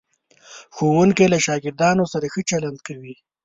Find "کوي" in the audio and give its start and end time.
2.87-3.15